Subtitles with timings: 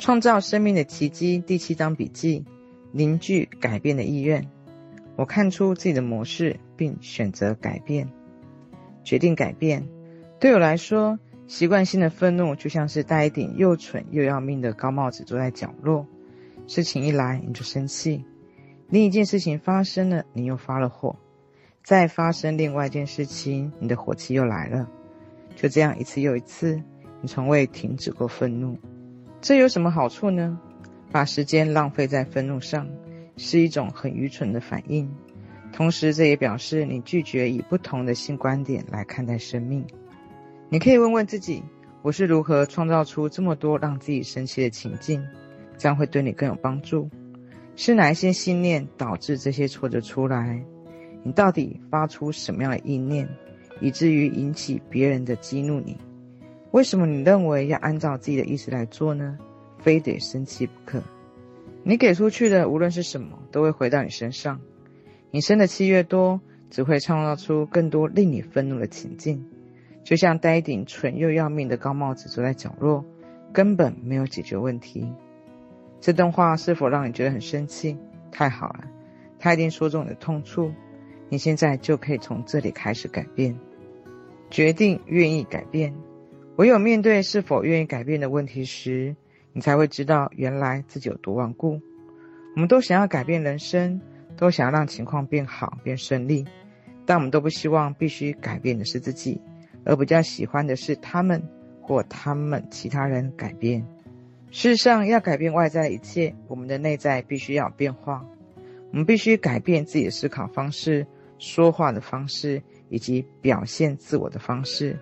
[0.00, 2.46] 创造生命的奇迹第七章笔记：
[2.90, 4.48] 凝聚改变的意愿。
[5.14, 8.10] 我看出自己的模式，并选择改变，
[9.04, 9.86] 决定改变。
[10.40, 11.18] 对我来说，
[11.48, 16.06] 习惯性的愤怒就像是戴一顶又蠢又要命的高帽子，坐在角落。
[16.66, 18.24] 事情一来你就生气，
[18.88, 21.14] 另一件事情发生了，你又发了火，
[21.84, 24.88] 再发生另外一件事情，你的火气又来了。
[25.56, 26.82] 就这样一次又一次，
[27.20, 28.78] 你从未停止过愤怒。
[29.40, 30.60] 这有什么好处呢？
[31.10, 32.86] 把时间浪费在愤怒上，
[33.36, 35.10] 是一种很愚蠢的反应。
[35.72, 39.84] 同时，这也表示你拒绝以不同的性观点来看待生命。
[40.68, 41.62] 你可以问问自己：
[42.02, 45.24] 我是如何创造出这么多让自己生气的情境？
[45.78, 47.08] 这样会对你更有帮助。
[47.76, 50.62] 是哪一些信念导致这些挫折出来？
[51.24, 53.26] 你到底发出什么样的意念，
[53.80, 55.96] 以至于引起别人的激怒你？
[56.72, 59.38] 为什么你认为要按照自己的意思来做呢？
[59.78, 61.02] 非得生气不可？
[61.82, 64.60] 你给出去的无论是什么，都会回到你身上。
[65.30, 66.40] 你生的气越多，
[66.70, 69.44] 只会创造出更多令你愤怒的情境。
[70.04, 73.04] 就像戴一顶蠢又要命的高帽子坐在角落，
[73.52, 75.12] 根本没有解决问题。
[76.00, 77.96] 这段话是否让你觉得很生气？
[78.30, 78.84] 太好了，
[79.38, 80.72] 他一定说中你的痛处。
[81.28, 83.58] 你现在就可以从这里开始改变，
[84.50, 85.94] 决定愿意改变。
[86.60, 89.16] 唯有面对是否愿意改变的问题时，
[89.54, 91.80] 你才会知道原来自己有多顽固。
[92.54, 93.98] 我们都想要改变人生，
[94.36, 96.44] 都想要让情况变好、变顺利，
[97.06, 99.40] 但我们都不希望必须改变的是自己，
[99.86, 101.42] 而比较喜欢的是他们
[101.80, 103.82] 或他们其他人改变。
[104.50, 108.22] 事实上，要改变外在一切，我们的内在必须要有变化。
[108.90, 111.06] 我们必须改变自己的思考方式、
[111.38, 114.98] 说话的方式以及表现自我的方式。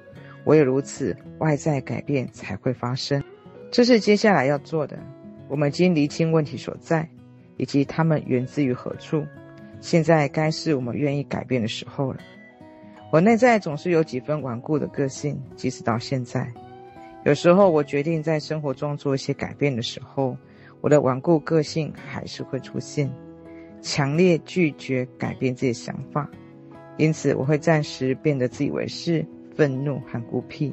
[0.48, 3.22] 唯有如此，外在改变才会发生。
[3.70, 4.98] 这是接下来要做的。
[5.46, 7.06] 我们已经厘清问题所在，
[7.58, 9.26] 以及它们源自于何处。
[9.80, 12.20] 现在该是我们愿意改变的时候了。
[13.12, 16.50] 我内在总是有几分顽固的个性，即使到现在。
[17.24, 20.34] 有时候我决定在生活中做一些改变的时候，
[20.80, 23.10] 我的顽固个性还是会出现，
[23.82, 26.26] 强烈拒绝改变自己的想法。
[26.96, 29.22] 因此，我会暂时变得自以为是。
[29.58, 30.72] 愤怒和孤僻，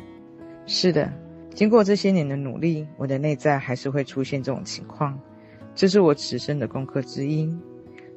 [0.68, 1.12] 是的，
[1.56, 5.20] 经过这些年的努力，我的内在还是会出现这种情况，
[5.74, 7.52] 这是我此生的功课之一。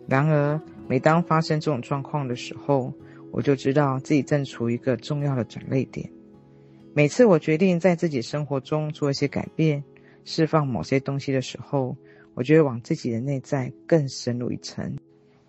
[0.06, 2.92] 然而，每当发生这种状况的时候，
[3.32, 6.10] 我就知道自己正处于一个重要的转捩点。
[6.92, 9.82] 每次我决定在自己生活中做一些改变，
[10.24, 11.96] 释放某些东西的时候，
[12.34, 14.98] 我就会往自己的内在更深入一层，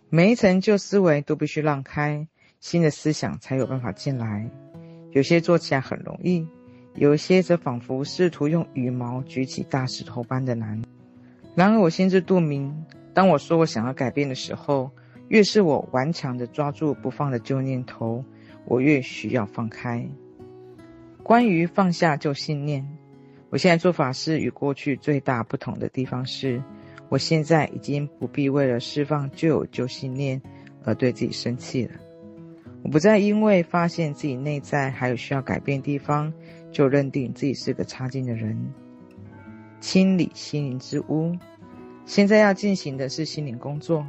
[0.10, 2.26] 每一层旧思维都必须让开，
[2.62, 4.50] 新的思想才有办法进来。
[5.12, 6.48] 有些做起来很容易，
[6.96, 10.82] 有些则仿佛试图用羽毛举起大石头般的难。
[11.56, 14.92] 然而我心知肚明，当我说我想要改变的时候，
[15.28, 18.24] 越是我顽强地抓住不放的旧念头，
[18.66, 20.08] 我越需要放开。
[21.24, 22.88] 关于放下旧信念，
[23.50, 26.64] 我现在做法是与过去最大不同的地方是，
[27.10, 30.42] 我现在已经不必为了释放旧有旧信念
[30.84, 31.92] 而对自己生气了。
[32.84, 36.34] 我不再因为发现自己内在还有需要改变的地方，
[36.72, 38.58] 就认定自己是个差劲的人。
[39.82, 41.36] 清理心灵之屋，
[42.06, 44.06] 现在要进行的是心灵工作，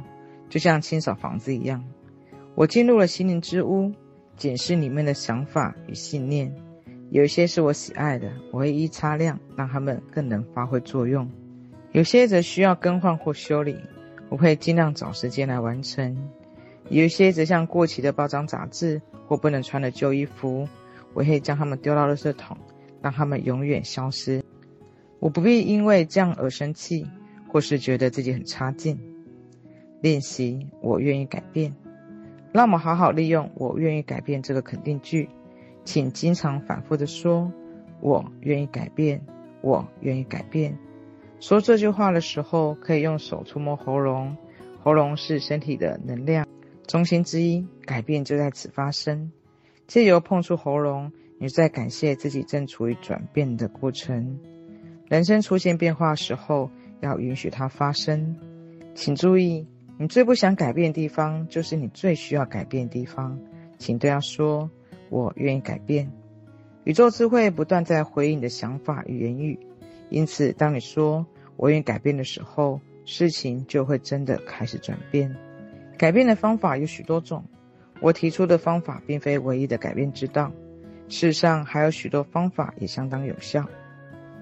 [0.49, 1.83] 就像清扫房子一样。
[2.55, 3.91] 我进入了心灵之屋，
[4.35, 6.53] 检视里面的想法与信念，
[7.09, 11.25] 有一些是我喜爱的，我会一一擦亮，让它们更能发挥作用；
[11.91, 13.77] 有些则需要更换或修理，
[14.29, 16.17] 我会尽量找时间来完成。
[16.89, 20.67] 有一些则像过期的包装杂志或不能穿的旧衣服，
[21.13, 22.57] 我会将它们丢到垃圾桶，
[23.01, 24.43] 让它们永远消失。
[25.19, 27.05] 我不必因为这样而生气，
[27.47, 28.99] 或是觉得自己很差劲。
[30.01, 31.73] 练习，我愿意改变。
[32.51, 35.29] 让我们好好利用“我愿意改变”这个肯定句，
[35.85, 37.49] 请经常反复地说
[38.01, 39.21] ：“我愿意改变，
[39.61, 40.77] 我愿意改变。”
[41.39, 44.35] 说这句话的时候，可以用手触摸喉咙，
[44.83, 46.45] 喉咙是身体的能量
[46.91, 49.31] 中心之一，改变就在此发生。
[49.87, 54.41] 借由碰触喉咙，你在感谢自己正处于转变的过程。
[55.07, 58.35] 人生出现变化时候，要允许它发生。
[58.93, 59.65] 请注意，
[59.97, 63.39] 你最不想改变的地方，就是你最需要改变的地方。
[63.77, 64.69] 请对他说
[65.07, 66.11] ：“我愿意改变。”
[66.83, 69.57] 宇宙智慧不断在回应你的想法与言语，
[70.09, 75.33] 因此，当你说“我愿意改变”的时候，事情就会真的开始转变。
[76.01, 77.43] 改变的方法有许多种，
[77.99, 80.51] 我提出的方法并非唯一的改变之道。
[81.09, 83.63] 事实上，还有许多方法也相当有效。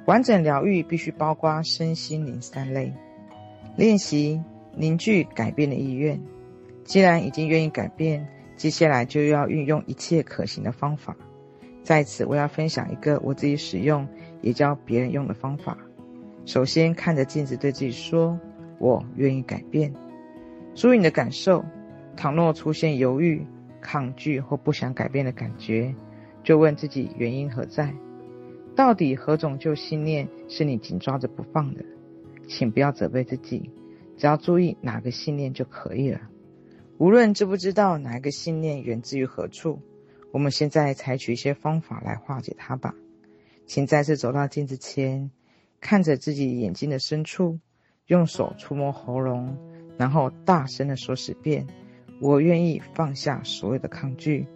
[0.05, 2.93] 完整疗愈必须包括身心灵三类。
[3.75, 4.41] 练习
[4.73, 6.17] 凝聚改变的意愿。
[6.85, 8.25] 既然已经愿意改变，
[8.55, 11.13] 接下来就要运用一切可行的方法。
[11.83, 14.07] 在此，我要分享一个我自己使用，
[14.41, 15.77] 也教别人用的方法。
[16.45, 18.39] 首先，看着镜子，对自己说
[18.79, 19.93] ：“我愿意改变。”
[20.79, 21.65] 注意你的感受。
[22.15, 23.45] 倘若出现犹豫、
[23.81, 25.93] 抗拒或不想改变的感觉，
[26.41, 27.93] 就问自己原因何在？
[28.77, 31.83] 到底何种旧信念是你紧抓着不放的？
[32.47, 33.69] 请不要责备自己，
[34.15, 36.21] 只要注意哪个信念就可以了。
[36.97, 39.81] 无论知不知道哪一个信念源自于何处，
[40.31, 42.95] 我们现在采取一些方法来化解它吧。
[43.65, 45.29] 请再次走到镜子前，
[45.81, 47.59] 看着自己眼睛的深处，
[48.07, 49.57] 用手触摸喉咙，
[49.99, 51.67] 然后大声地说十遍
[52.21, 54.47] ：“我愿意放下所有的抗拒，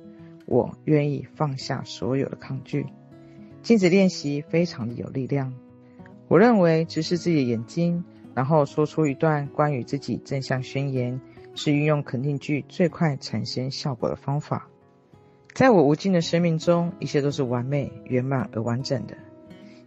[0.45, 2.85] 我愿意放下所有的抗拒。”
[3.61, 5.53] 镜子练习非常的有力量。
[6.29, 11.19] 我认为直视自己的眼睛，然后说出一段关于自己正向宣言，
[11.55, 14.69] 是运用肯定句最快产生效果的方法。
[15.53, 19.17] 在我无尽的生命中，一切都是完美、圆满而完整的。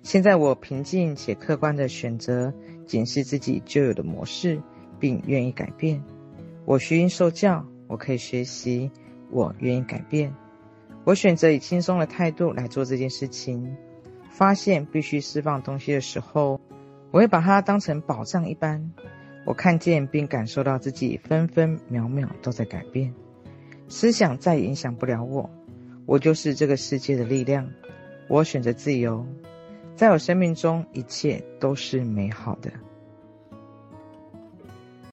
[0.02, 2.52] 现在我平静且客观的选择
[2.86, 4.60] 检视自己旧有的模式，
[4.98, 6.02] 并愿意改变。
[6.64, 8.90] 我虚心受教，我可以学习，
[9.30, 10.34] 我愿意改变。
[11.04, 13.76] 我选择以轻松的态度来做这件事情。
[14.28, 16.60] 发现必须释放东西的时候，
[17.10, 18.92] 我会把它当成宝藏一般。
[19.46, 23.14] 我看见并感受到自己分分秒秒都在改变，
[23.88, 25.48] 思想再也影响不了我。
[26.04, 27.66] 我就是这个世界的力量。
[28.28, 29.24] 我选择自由，
[29.94, 32.70] 在我生命中一切都是美好的。